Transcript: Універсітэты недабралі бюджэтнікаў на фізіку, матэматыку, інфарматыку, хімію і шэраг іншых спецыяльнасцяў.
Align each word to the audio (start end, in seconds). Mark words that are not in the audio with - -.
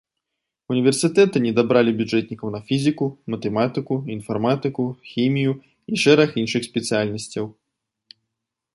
Універсітэты 0.75 1.41
недабралі 1.47 1.91
бюджэтнікаў 1.99 2.47
на 2.55 2.61
фізіку, 2.71 3.05
матэматыку, 3.35 3.93
інфарматыку, 4.15 4.83
хімію 5.13 5.53
і 5.93 6.05
шэраг 6.05 6.29
іншых 6.43 6.61
спецыяльнасцяў. 6.73 7.45